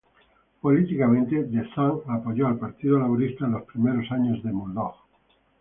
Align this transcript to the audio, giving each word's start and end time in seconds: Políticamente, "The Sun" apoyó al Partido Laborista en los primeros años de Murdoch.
Políticamente, 0.61 1.43
"The 1.43 1.69
Sun" 1.75 2.01
apoyó 2.07 2.47
al 2.47 2.57
Partido 2.57 2.97
Laborista 2.97 3.45
en 3.45 3.51
los 3.51 3.65
primeros 3.65 4.11
años 4.11 4.41
de 4.41 4.51
Murdoch. 4.51 4.95